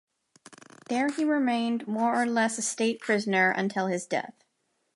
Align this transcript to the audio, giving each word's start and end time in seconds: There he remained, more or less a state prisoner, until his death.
There 0.89 1.09
he 1.11 1.23
remained, 1.23 1.87
more 1.87 2.19
or 2.19 2.25
less 2.25 2.57
a 2.57 2.63
state 2.63 3.01
prisoner, 3.01 3.51
until 3.51 3.85
his 3.85 4.07
death. 4.07 4.33